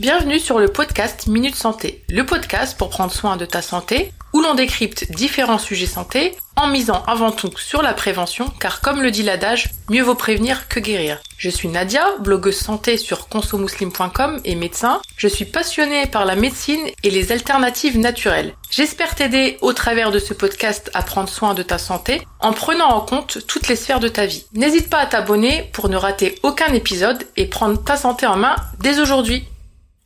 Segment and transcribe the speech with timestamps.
[0.00, 4.40] Bienvenue sur le podcast Minute Santé, le podcast pour prendre soin de ta santé, où
[4.40, 9.12] l'on décrypte différents sujets santé en misant avant tout sur la prévention, car comme le
[9.12, 11.20] dit l'adage, mieux vaut prévenir que guérir.
[11.38, 15.00] Je suis Nadia, blogueuse santé sur consomuslim.com et médecin.
[15.16, 18.54] Je suis passionnée par la médecine et les alternatives naturelles.
[18.72, 22.88] J'espère t'aider au travers de ce podcast à prendre soin de ta santé en prenant
[22.88, 24.44] en compte toutes les sphères de ta vie.
[24.54, 28.56] N'hésite pas à t'abonner pour ne rater aucun épisode et prendre ta santé en main
[28.80, 29.46] dès aujourd'hui.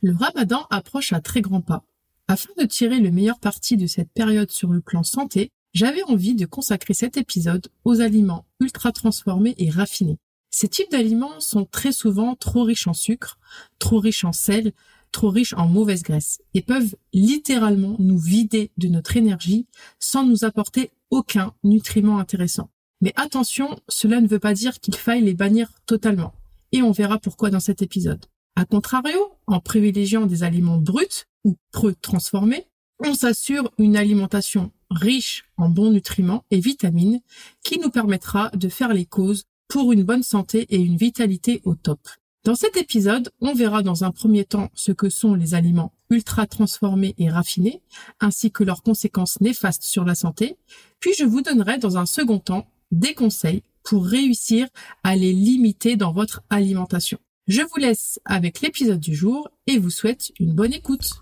[0.01, 1.83] Le ramadan approche à très grands pas.
[2.29, 6.35] Afin de tirer le meilleur parti de cette période sur le plan santé, j'avais envie
[6.35, 10.17] de consacrer cet épisode aux aliments ultra transformés et raffinés.
[10.51, 13.37] Ces types d'aliments sont très souvent trop riches en sucre,
[13.77, 14.71] trop riches en sel,
[15.11, 19.67] trop riches en mauvaise graisse et peuvent littéralement nous vider de notre énergie
[19.99, 22.69] sans nous apporter aucun nutriment intéressant.
[23.01, 26.33] Mais attention, cela ne veut pas dire qu'il faille les bannir totalement.
[26.71, 28.25] Et on verra pourquoi dans cet épisode.
[28.55, 32.67] A contrario, en privilégiant des aliments bruts ou peu transformés,
[32.99, 37.19] on s'assure une alimentation riche en bons nutriments et vitamines
[37.63, 41.75] qui nous permettra de faire les causes pour une bonne santé et une vitalité au
[41.75, 41.99] top.
[42.43, 46.47] Dans cet épisode, on verra dans un premier temps ce que sont les aliments ultra
[46.47, 47.81] transformés et raffinés,
[48.19, 50.57] ainsi que leurs conséquences néfastes sur la santé,
[50.99, 54.67] puis je vous donnerai dans un second temps des conseils pour réussir
[55.03, 57.19] à les limiter dans votre alimentation.
[57.49, 61.13] Je vous laisse avec l'épisode du jour et vous souhaite une bonne écoute.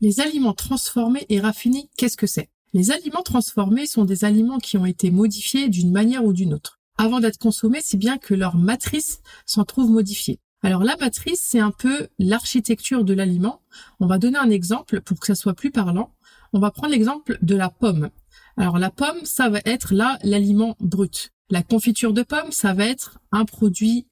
[0.00, 2.48] Les aliments transformés et raffinés, qu'est-ce que c'est?
[2.72, 6.80] Les aliments transformés sont des aliments qui ont été modifiés d'une manière ou d'une autre.
[6.96, 10.40] Avant d'être consommés, si bien que leur matrice s'en trouve modifiée.
[10.62, 13.60] Alors la matrice, c'est un peu l'architecture de l'aliment.
[14.00, 16.14] On va donner un exemple pour que ça soit plus parlant.
[16.54, 18.08] On va prendre l'exemple de la pomme.
[18.56, 21.34] Alors la pomme, ça va être là l'aliment brut.
[21.50, 24.06] La confiture de pomme, ça va être un produit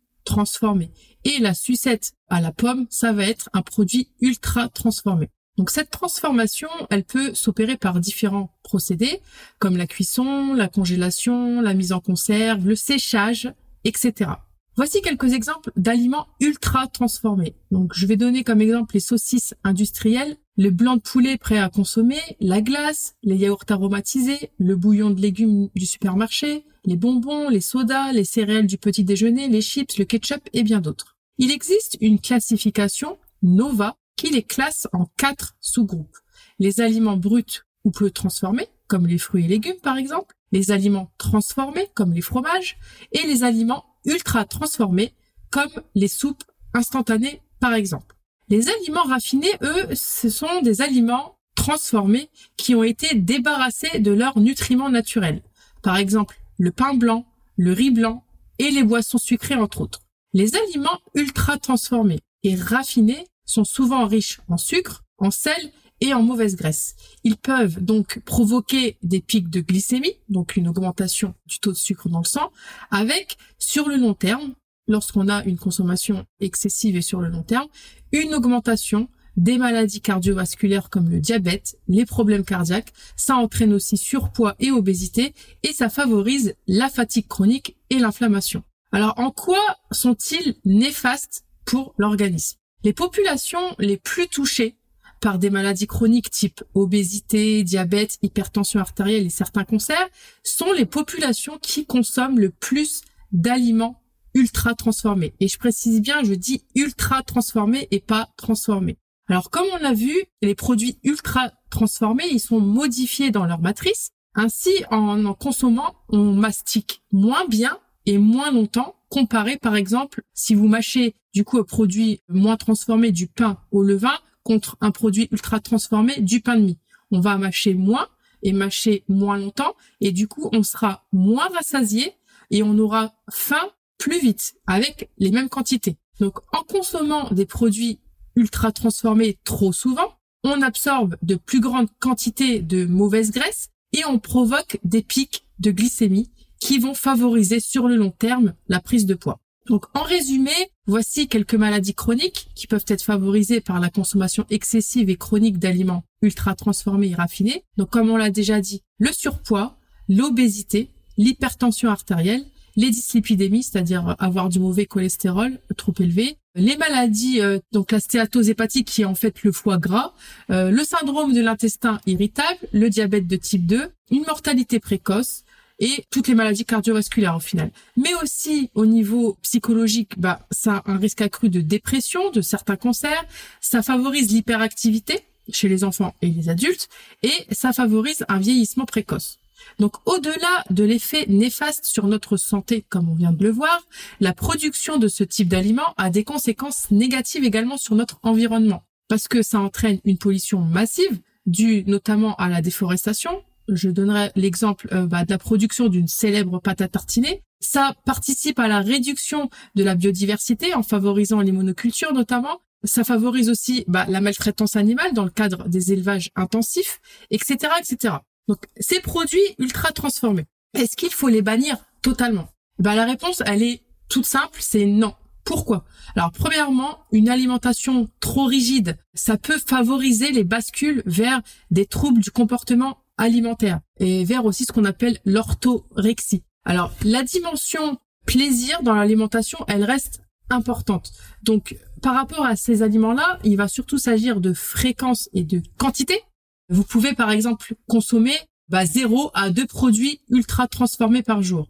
[1.25, 5.29] Et la sucette à la pomme, ça va être un produit ultra transformé.
[5.57, 9.21] Donc cette transformation, elle peut s'opérer par différents procédés,
[9.59, 13.53] comme la cuisson, la congélation, la mise en conserve, le séchage,
[13.85, 14.31] etc.
[14.77, 17.57] Voici quelques exemples d'aliments ultra transformés.
[17.71, 21.69] Donc je vais donner comme exemple les saucisses industrielles, le blanc de poulet prêt à
[21.69, 27.61] consommer, la glace, les yaourts aromatisés, le bouillon de légumes du supermarché, les bonbons, les
[27.61, 31.17] sodas, les céréales du petit déjeuner, les chips, le ketchup et bien d'autres.
[31.39, 36.17] Il existe une classification NOVA qui les classe en quatre sous-groupes.
[36.59, 41.11] Les aliments bruts ou peu transformés, comme les fruits et légumes par exemple, les aliments
[41.17, 42.77] transformés, comme les fromages,
[43.13, 45.15] et les aliments ultra transformés,
[45.51, 46.45] comme les soupes
[46.75, 48.17] instantanées par exemple.
[48.51, 54.41] Les aliments raffinés, eux, ce sont des aliments transformés qui ont été débarrassés de leurs
[54.41, 55.41] nutriments naturels.
[55.83, 58.25] Par exemple, le pain blanc, le riz blanc
[58.59, 60.01] et les boissons sucrées entre autres.
[60.33, 66.23] Les aliments ultra transformés et raffinés sont souvent riches en sucre, en sel et en
[66.23, 66.97] mauvaise graisse.
[67.23, 72.09] Ils peuvent donc provoquer des pics de glycémie, donc une augmentation du taux de sucre
[72.09, 72.51] dans le sang,
[72.91, 74.55] avec, sur le long terme,
[74.89, 77.69] lorsqu'on a une consommation excessive et sur le long terme,
[78.13, 84.57] une augmentation des maladies cardiovasculaires comme le diabète, les problèmes cardiaques, ça entraîne aussi surpoids
[84.59, 88.63] et obésité et ça favorise la fatigue chronique et l'inflammation.
[88.93, 89.61] Alors en quoi
[89.93, 92.59] sont-ils néfastes pour l'organisme?
[92.83, 94.77] Les populations les plus touchées
[95.21, 100.09] par des maladies chroniques type obésité, diabète, hypertension artérielle et certains cancers
[100.43, 103.03] sont les populations qui consomment le plus
[103.33, 104.00] d'aliments
[104.35, 105.35] ultra transformés.
[105.41, 108.99] Et je précise bien, je dis ultra transformés et pas transformés.
[109.29, 114.11] Alors comme on l'a vu, les produits ultra transformés, ils sont modifiés dans leur matrice.
[114.35, 120.55] Ainsi, en en consommant, on mastique moins bien et moins longtemps comparé par exemple si
[120.55, 125.29] vous mâchez du coup un produit moins transformé du pain au levain contre un produit
[125.33, 126.79] ultra transformé du pain de mie.
[127.11, 128.09] On va mâcher moins
[128.43, 132.15] et mâcher moins longtemps et du coup on sera moins rassasié
[132.51, 133.71] et on aura faim
[134.01, 135.97] plus vite avec les mêmes quantités.
[136.19, 138.01] Donc en consommant des produits
[138.35, 144.19] ultra transformés trop souvent, on absorbe de plus grandes quantités de mauvaise graisse et on
[144.19, 149.15] provoque des pics de glycémie qui vont favoriser sur le long terme la prise de
[149.15, 149.39] poids.
[149.67, 150.51] Donc en résumé,
[150.87, 156.05] voici quelques maladies chroniques qui peuvent être favorisées par la consommation excessive et chronique d'aliments
[156.23, 157.65] ultra transformés et raffinés.
[157.77, 159.77] Donc comme on l'a déjà dit, le surpoids,
[160.09, 160.89] l'obésité,
[161.19, 162.47] l'hypertension artérielle,
[162.81, 168.49] les dyslipidémies, c'est-à-dire avoir du mauvais cholestérol trop élevé, les maladies, euh, donc la stéatose
[168.49, 170.15] hépatique qui est en fait le foie gras,
[170.51, 175.45] euh, le syndrome de l'intestin irritable, le diabète de type 2, une mortalité précoce
[175.79, 177.71] et toutes les maladies cardiovasculaires au final.
[177.99, 182.77] Mais aussi au niveau psychologique, bah ça a un risque accru de dépression, de certains
[182.77, 183.25] cancers,
[183.61, 185.21] ça favorise l'hyperactivité
[185.53, 186.89] chez les enfants et les adultes
[187.23, 189.40] et ça favorise un vieillissement précoce.
[189.79, 193.81] Donc au-delà de l'effet néfaste sur notre santé, comme on vient de le voir,
[194.21, 199.29] la production de ce type d'aliments a des conséquences négatives également sur notre environnement, parce
[199.29, 203.43] que ça entraîne une pollution massive, due notamment à la déforestation.
[203.69, 207.43] Je donnerai l'exemple euh, bah, de la production d'une célèbre pâte à tartiner.
[207.61, 212.61] Ça participe à la réduction de la biodiversité en favorisant les monocultures notamment.
[212.85, 218.15] Ça favorise aussi bah, la maltraitance animale dans le cadre des élevages intensifs, etc., etc.
[218.51, 220.45] Donc, ces produits ultra transformés,
[220.75, 222.49] est-ce qu'il faut les bannir totalement?
[222.81, 225.15] Ben, La réponse, elle est toute simple, c'est non.
[225.45, 225.85] Pourquoi?
[226.17, 232.33] Alors, premièrement, une alimentation trop rigide, ça peut favoriser les bascules vers des troubles du
[232.33, 236.43] comportement alimentaire et vers aussi ce qu'on appelle l'orthorexie.
[236.65, 241.13] Alors, la dimension plaisir dans l'alimentation, elle reste importante.
[241.45, 246.25] Donc, par rapport à ces aliments-là, il va surtout s'agir de fréquence et de quantité.
[246.71, 248.35] Vous pouvez par exemple consommer
[248.69, 251.67] bah, 0 à deux produits ultra transformés par jour.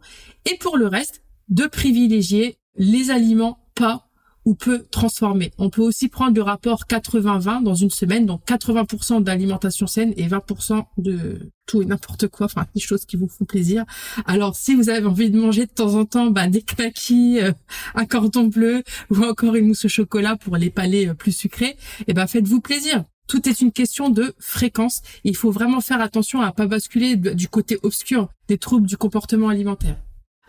[0.49, 4.07] Et pour le reste, de privilégier les aliments pas
[4.45, 5.51] ou peu transformés.
[5.59, 10.27] On peut aussi prendre le rapport 80-20 dans une semaine, donc 80% d'alimentation saine et
[10.27, 13.85] 20% de tout et n'importe quoi, enfin des choses qui vous font plaisir.
[14.25, 17.51] Alors si vous avez envie de manger de temps en temps bah, des knackis, euh,
[17.93, 21.77] un cordon bleu ou encore une mousse au chocolat pour les palais euh, plus sucrés,
[22.07, 23.03] eh ben faites-vous plaisir.
[23.31, 25.01] Tout est une question de fréquence.
[25.23, 29.47] Il faut vraiment faire attention à pas basculer du côté obscur des troubles du comportement
[29.47, 29.95] alimentaire.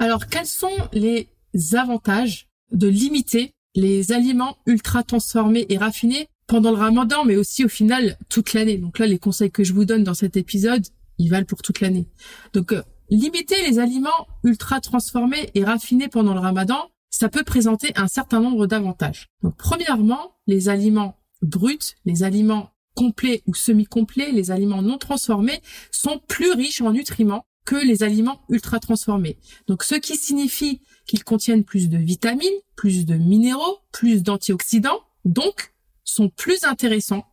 [0.00, 1.28] Alors, quels sont les
[1.74, 7.68] avantages de limiter les aliments ultra transformés et raffinés pendant le ramadan, mais aussi au
[7.68, 8.78] final toute l'année?
[8.78, 10.84] Donc là, les conseils que je vous donne dans cet épisode,
[11.18, 12.08] ils valent pour toute l'année.
[12.52, 17.92] Donc, euh, limiter les aliments ultra transformés et raffinés pendant le ramadan, ça peut présenter
[17.94, 19.28] un certain nombre d'avantages.
[19.44, 25.60] Donc, premièrement, les aliments bruts, les aliments complets ou semi-complets, les aliments non transformés,
[25.90, 29.38] sont plus riches en nutriments que les aliments ultra transformés.
[29.66, 35.72] Donc ce qui signifie qu'ils contiennent plus de vitamines, plus de minéraux, plus d'antioxydants, donc
[36.04, 37.24] sont plus intéressants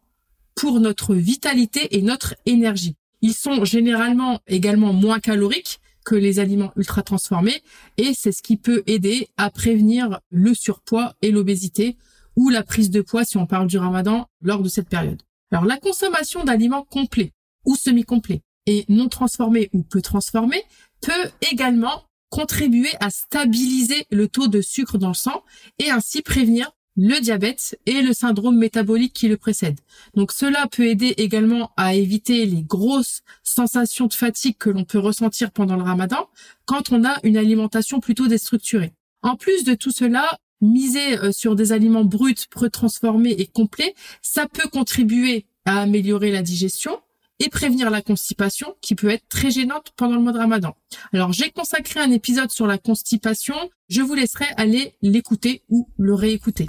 [0.56, 2.96] pour notre vitalité et notre énergie.
[3.22, 7.62] Ils sont généralement également moins caloriques que les aliments ultra transformés
[7.98, 11.98] et c'est ce qui peut aider à prévenir le surpoids et l'obésité
[12.40, 15.22] ou la prise de poids si on parle du ramadan lors de cette période.
[15.52, 17.34] Alors la consommation d'aliments complets
[17.66, 20.64] ou semi-complets et non transformés ou peu transformés
[21.02, 25.44] peut également contribuer à stabiliser le taux de sucre dans le sang
[25.80, 29.80] et ainsi prévenir le diabète et le syndrome métabolique qui le précède.
[30.14, 35.00] Donc cela peut aider également à éviter les grosses sensations de fatigue que l'on peut
[35.00, 36.30] ressentir pendant le ramadan
[36.66, 38.94] quand on a une alimentation plutôt déstructurée.
[39.24, 44.48] En plus de tout cela, miser euh, sur des aliments bruts, pré-transformés et complets, ça
[44.48, 47.00] peut contribuer à améliorer la digestion
[47.40, 50.76] et prévenir la constipation qui peut être très gênante pendant le mois de Ramadan.
[51.14, 53.56] Alors j'ai consacré un épisode sur la constipation,
[53.88, 56.68] je vous laisserai aller l'écouter ou le réécouter.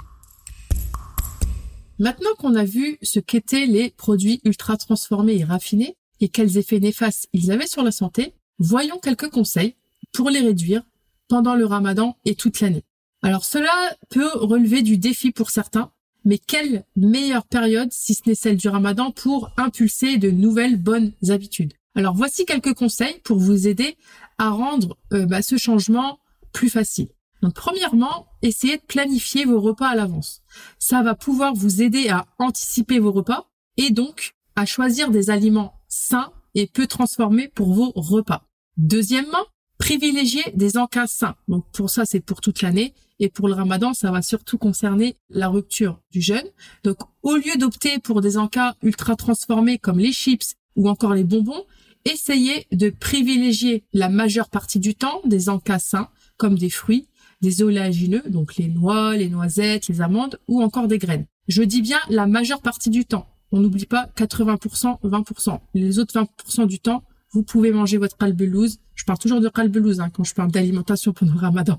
[1.99, 6.79] Maintenant qu'on a vu ce qu'étaient les produits ultra transformés et raffinés et quels effets
[6.79, 9.75] néfastes ils avaient sur la santé, voyons quelques conseils
[10.13, 10.83] pour les réduire
[11.27, 12.83] pendant le Ramadan et toute l'année.
[13.23, 13.71] Alors cela
[14.09, 15.91] peut relever du défi pour certains,
[16.25, 21.13] mais quelle meilleure période, si ce n'est celle du ramadan, pour impulser de nouvelles bonnes
[21.29, 21.73] habitudes?
[21.95, 23.97] Alors voici quelques conseils pour vous aider
[24.37, 26.19] à rendre euh, bah, ce changement
[26.53, 27.09] plus facile.
[27.41, 30.41] Donc premièrement, essayez de planifier vos repas à l'avance.
[30.79, 35.73] Ça va pouvoir vous aider à anticiper vos repas et donc à choisir des aliments
[35.87, 38.47] sains et peu transformés pour vos repas.
[38.77, 39.45] Deuxièmement,
[39.77, 41.35] privilégier des encas sains.
[41.47, 42.93] Donc pour ça, c'est pour toute l'année.
[43.21, 46.47] Et pour le ramadan, ça va surtout concerner la rupture du jeûne.
[46.83, 51.23] Donc au lieu d'opter pour des encas ultra transformés comme les chips ou encore les
[51.23, 51.63] bonbons,
[52.03, 57.07] essayez de privilégier la majeure partie du temps des encas sains comme des fruits,
[57.41, 61.27] des oléagineux, donc les noix, les noisettes, les amandes ou encore des graines.
[61.47, 63.27] Je dis bien la majeure partie du temps.
[63.51, 65.59] On n'oublie pas 80%, 20%.
[65.75, 68.79] Les autres 20% du temps, vous pouvez manger votre qalbelouz.
[68.95, 71.77] Je parle toujours de qalbelouz hein, quand je parle d'alimentation pendant le ramadan.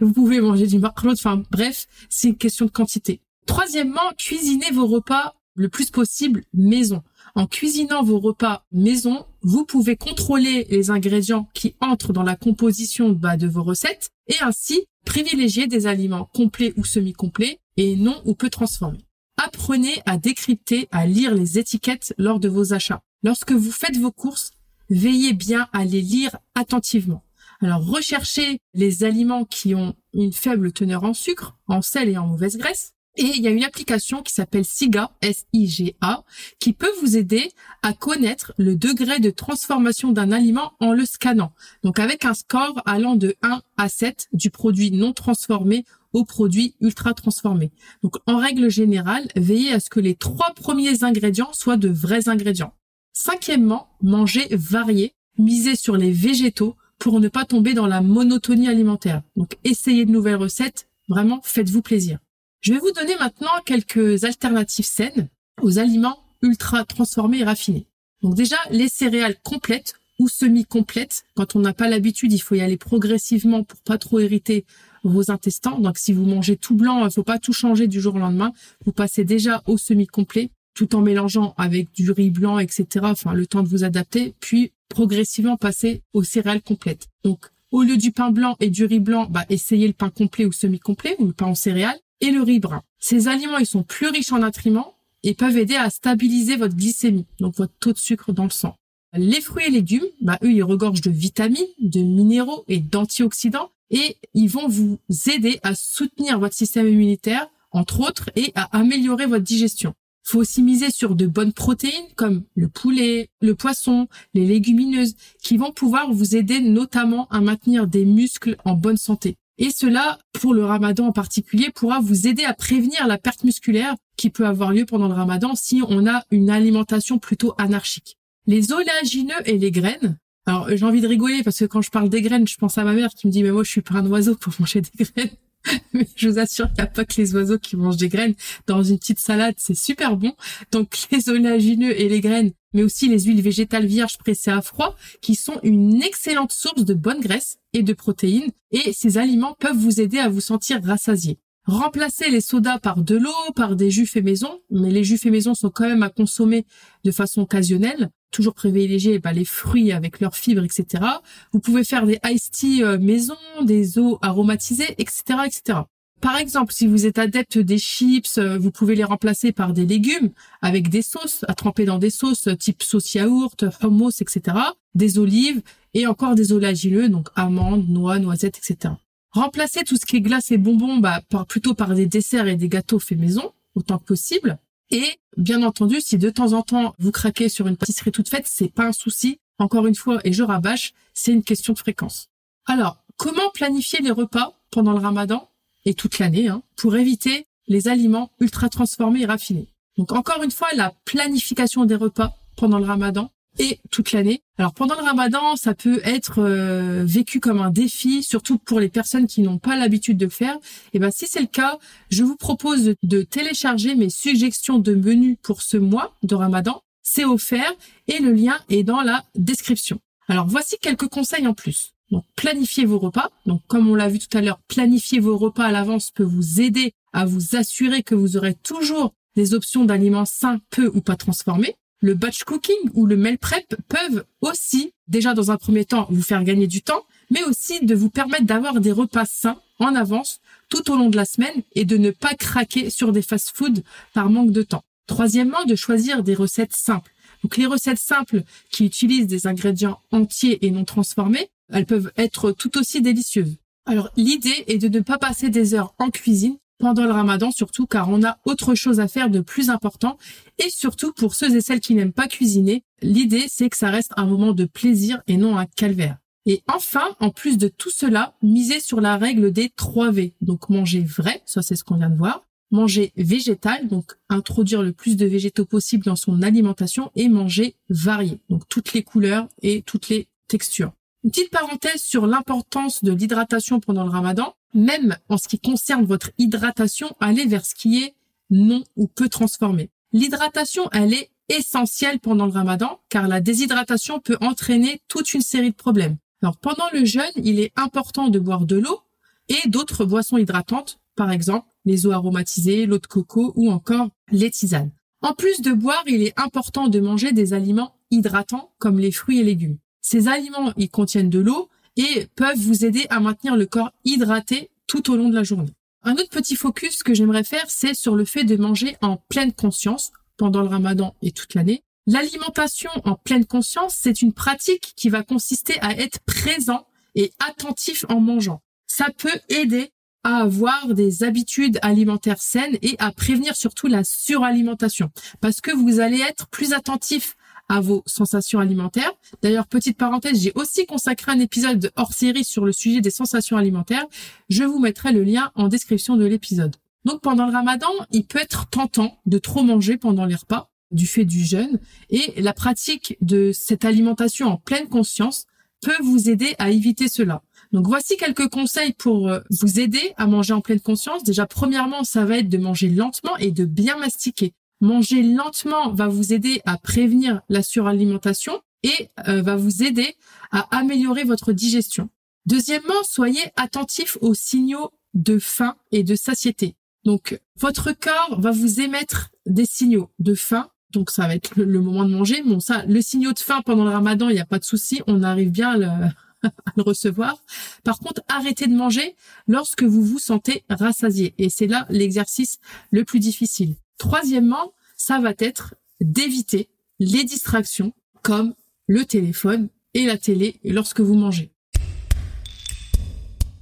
[0.00, 1.12] Vous pouvez manger du makrot.
[1.12, 3.20] Enfin bref, c'est une question de quantité.
[3.46, 7.02] Troisièmement, cuisinez vos repas le plus possible maison.
[7.34, 13.10] En cuisinant vos repas maison, vous pouvez contrôler les ingrédients qui entrent dans la composition
[13.10, 18.50] de vos recettes et ainsi privilégier des aliments complets ou semi-complets et non ou peu
[18.50, 19.04] transformés.
[19.36, 23.02] Apprenez à décrypter, à lire les étiquettes lors de vos achats.
[23.22, 24.52] Lorsque vous faites vos courses,
[24.90, 27.22] veillez bien à les lire attentivement.
[27.64, 32.26] Alors recherchez les aliments qui ont une faible teneur en sucre, en sel et en
[32.26, 32.92] mauvaise graisse.
[33.16, 36.24] Et il y a une application qui s'appelle SIGA, S-I-G-A,
[36.58, 37.50] qui peut vous aider
[37.82, 41.52] à connaître le degré de transformation d'un aliment en le scannant.
[41.82, 46.74] Donc avec un score allant de 1 à 7 du produit non transformé au produit
[46.82, 47.70] ultra transformé.
[48.02, 52.28] Donc en règle générale, veillez à ce que les trois premiers ingrédients soient de vrais
[52.28, 52.74] ingrédients.
[53.14, 59.22] Cinquièmement, mangez varié, misez sur les végétaux pour ne pas tomber dans la monotonie alimentaire.
[59.36, 62.18] Donc essayez de nouvelles recettes, vraiment faites-vous plaisir.
[62.60, 65.28] Je vais vous donner maintenant quelques alternatives saines
[65.60, 67.86] aux aliments ultra transformés et raffinés.
[68.22, 71.24] Donc déjà, les céréales complètes ou semi-complètes.
[71.34, 74.64] Quand on n'a pas l'habitude, il faut y aller progressivement pour pas trop irriter
[75.02, 75.78] vos intestins.
[75.78, 78.52] Donc si vous mangez tout blanc, il faut pas tout changer du jour au lendemain.
[78.84, 82.86] Vous passez déjà au semi-complet tout en mélangeant avec du riz blanc, etc.
[83.02, 87.08] Enfin, le temps de vous adapter, puis progressivement passer aux céréales complètes.
[87.24, 90.44] Donc, au lieu du pain blanc et du riz blanc, bah, essayez le pain complet
[90.44, 92.82] ou semi-complet ou le pain en céréales et le riz brun.
[92.98, 97.26] Ces aliments, ils sont plus riches en nutriments et peuvent aider à stabiliser votre glycémie,
[97.40, 98.76] donc votre taux de sucre dans le sang.
[99.16, 104.16] Les fruits et légumes, bah, eux, ils regorgent de vitamines, de minéraux et d'antioxydants et
[104.34, 104.98] ils vont vous
[105.32, 109.94] aider à soutenir votre système immunitaire, entre autres, et à améliorer votre digestion.
[110.24, 115.56] Faut aussi miser sur de bonnes protéines comme le poulet, le poisson, les légumineuses, qui
[115.58, 119.36] vont pouvoir vous aider notamment à maintenir des muscles en bonne santé.
[119.58, 123.94] Et cela, pour le ramadan en particulier, pourra vous aider à prévenir la perte musculaire
[124.16, 128.16] qui peut avoir lieu pendant le ramadan si on a une alimentation plutôt anarchique.
[128.46, 130.18] Les oléagineux et les graines.
[130.46, 132.84] Alors, j'ai envie de rigoler parce que quand je parle des graines, je pense à
[132.84, 135.04] ma mère qui me dit, mais moi, je suis pas un oiseau pour manger des
[135.04, 135.30] graines.
[135.92, 138.34] Mais je vous assure qu'il n'y a pas que les oiseaux qui mangent des graines.
[138.66, 140.32] Dans une petite salade, c'est super bon.
[140.72, 144.94] Donc les oléagineux et les graines, mais aussi les huiles végétales vierges pressées à froid,
[145.20, 148.50] qui sont une excellente source de bonne graisse et de protéines.
[148.70, 151.38] Et ces aliments peuvent vous aider à vous sentir rassasié.
[151.66, 155.32] Remplacez les sodas par de l'eau, par des jus faits maison, mais les jus faits
[155.32, 156.66] maison sont quand même à consommer
[157.04, 158.10] de façon occasionnelle.
[158.34, 161.04] Toujours privilégier bah, les fruits avec leurs fibres, etc.
[161.52, 165.78] Vous pouvez faire des iced tea euh, maison, des eaux aromatisées, etc., etc.
[166.20, 169.86] Par exemple, si vous êtes adepte des chips, euh, vous pouvez les remplacer par des
[169.86, 170.30] légumes
[170.62, 174.56] avec des sauces à tremper dans des sauces type sauce yaourt, hummus, etc.
[174.96, 175.62] Des olives
[175.94, 178.94] et encore des oléagineux, donc amandes, noix, noisettes, etc.
[179.30, 182.56] Remplacer tout ce qui est glace et bonbons bah, par, plutôt par des desserts et
[182.56, 184.58] des gâteaux faits maison, autant que possible.
[184.94, 188.46] Et bien entendu, si de temps en temps vous craquez sur une pâtisserie toute faite,
[188.46, 189.40] c'est pas un souci.
[189.58, 192.28] Encore une fois, et je rabâche, c'est une question de fréquence.
[192.64, 195.50] Alors, comment planifier les repas pendant le ramadan
[195.84, 199.66] et toute l'année hein, pour éviter les aliments ultra transformés et raffinés?
[199.98, 204.42] Donc encore une fois, la planification des repas pendant le ramadan, et toute l'année.
[204.58, 208.88] Alors pendant le ramadan, ça peut être euh, vécu comme un défi, surtout pour les
[208.88, 210.56] personnes qui n'ont pas l'habitude de le faire.
[210.92, 211.78] Et ben si c'est le cas,
[212.10, 216.82] je vous propose de, télécharger mes suggestions de menus pour ce mois de ramadan.
[217.02, 217.72] C'est offert
[218.08, 219.98] et le lien est dans la description.
[220.28, 221.92] Alors voici quelques conseils en plus.
[222.10, 223.30] Donc planifiez vos repas.
[223.46, 226.60] Donc comme on l'a vu tout à l'heure, planifier vos repas à l'avance peut vous
[226.60, 231.16] aider à vous assurer que vous aurez toujours des options d'aliments sains, peu ou pas
[231.16, 236.06] transformés le batch cooking ou le meal prep peuvent aussi, déjà dans un premier temps,
[236.10, 239.94] vous faire gagner du temps, mais aussi de vous permettre d'avoir des repas sains en
[239.94, 243.82] avance tout au long de la semaine et de ne pas craquer sur des fast-foods
[244.12, 244.84] par manque de temps.
[245.06, 247.14] Troisièmement, de choisir des recettes simples.
[247.42, 252.52] Donc les recettes simples qui utilisent des ingrédients entiers et non transformés, elles peuvent être
[252.52, 253.56] tout aussi délicieuses.
[253.86, 257.86] Alors l'idée est de ne pas passer des heures en cuisine pendant le ramadan surtout
[257.86, 260.18] car on a autre chose à faire de plus important
[260.58, 264.12] et surtout pour ceux et celles qui n'aiment pas cuisiner, l'idée c'est que ça reste
[264.16, 266.18] un moment de plaisir et non un calvaire.
[266.46, 270.34] Et enfin, en plus de tout cela, miser sur la règle des 3 V.
[270.42, 274.92] Donc manger vrai, ça c'est ce qu'on vient de voir, manger végétal, donc introduire le
[274.92, 279.82] plus de végétaux possible dans son alimentation et manger varié, donc toutes les couleurs et
[279.82, 280.92] toutes les textures.
[281.24, 286.04] Une petite parenthèse sur l'importance de l'hydratation pendant le ramadan même en ce qui concerne
[286.04, 288.14] votre hydratation, allez vers ce qui est
[288.50, 289.88] non ou peu transformé.
[290.12, 295.70] L'hydratation, elle est essentielle pendant le ramadan car la déshydratation peut entraîner toute une série
[295.70, 296.18] de problèmes.
[296.42, 299.00] Alors pendant le jeûne, il est important de boire de l'eau
[299.48, 304.50] et d'autres boissons hydratantes, par exemple les eaux aromatisées, l'eau de coco ou encore les
[304.50, 304.90] tisanes.
[305.22, 309.40] En plus de boire, il est important de manger des aliments hydratants comme les fruits
[309.40, 309.78] et légumes.
[310.04, 314.70] Ces aliments, ils contiennent de l'eau, et peuvent vous aider à maintenir le corps hydraté
[314.86, 315.72] tout au long de la journée.
[316.02, 319.54] Un autre petit focus que j'aimerais faire, c'est sur le fait de manger en pleine
[319.54, 321.82] conscience pendant le ramadan et toute l'année.
[322.06, 328.04] L'alimentation en pleine conscience, c'est une pratique qui va consister à être présent et attentif
[328.10, 328.60] en mangeant.
[328.86, 329.90] Ça peut aider
[330.22, 336.00] à avoir des habitudes alimentaires saines et à prévenir surtout la suralimentation parce que vous
[336.00, 337.36] allez être plus attentif
[337.68, 339.12] à vos sensations alimentaires.
[339.42, 343.56] D'ailleurs, petite parenthèse, j'ai aussi consacré un épisode hors série sur le sujet des sensations
[343.56, 344.06] alimentaires.
[344.48, 346.76] Je vous mettrai le lien en description de l'épisode.
[347.04, 351.06] Donc pendant le ramadan, il peut être tentant de trop manger pendant les repas du
[351.06, 351.80] fait du jeûne
[352.10, 355.46] et la pratique de cette alimentation en pleine conscience
[355.82, 357.42] peut vous aider à éviter cela.
[357.72, 361.24] Donc voici quelques conseils pour euh, vous aider à manger en pleine conscience.
[361.24, 364.54] Déjà, premièrement, ça va être de manger lentement et de bien mastiquer.
[364.84, 370.14] Manger lentement va vous aider à prévenir la suralimentation et euh, va vous aider
[370.52, 372.10] à améliorer votre digestion.
[372.44, 376.76] Deuxièmement, soyez attentif aux signaux de faim et de satiété.
[377.06, 380.68] Donc, votre corps va vous émettre des signaux de faim.
[380.90, 382.42] Donc, ça va être le, moment de manger.
[382.42, 385.00] Bon, ça, le signaux de faim pendant le ramadan, il n'y a pas de souci.
[385.06, 385.86] On arrive bien à le,
[386.42, 387.38] à le recevoir.
[387.84, 389.16] Par contre, arrêtez de manger
[389.48, 391.34] lorsque vous vous sentez rassasié.
[391.38, 392.58] Et c'est là l'exercice
[392.90, 393.76] le plus difficile.
[393.96, 398.54] Troisièmement, ça va être d'éviter les distractions comme
[398.86, 401.50] le téléphone et la télé lorsque vous mangez.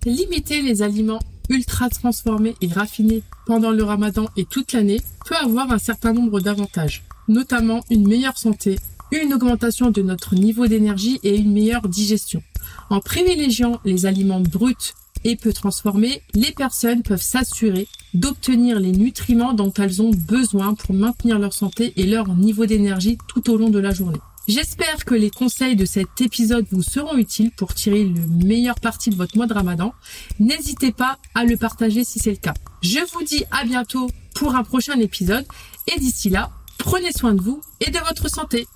[0.05, 5.71] Limiter les aliments ultra transformés et raffinés pendant le ramadan et toute l'année peut avoir
[5.71, 8.79] un certain nombre d'avantages, notamment une meilleure santé,
[9.11, 12.43] une augmentation de notre niveau d'énergie et une meilleure digestion.
[12.91, 19.53] En privilégiant les aliments bruts et peu transformés, les personnes peuvent s'assurer d'obtenir les nutriments
[19.53, 23.71] dont elles ont besoin pour maintenir leur santé et leur niveau d'énergie tout au long
[23.71, 24.21] de la journée.
[24.49, 29.11] J'espère que les conseils de cet épisode vous seront utiles pour tirer le meilleur parti
[29.11, 29.95] de votre mois de ramadan.
[30.41, 32.55] N'hésitez pas à le partager si c'est le cas.
[32.83, 35.47] Je vous dis à bientôt pour un prochain épisode
[35.95, 38.67] et d'ici là, prenez soin de vous et de votre santé.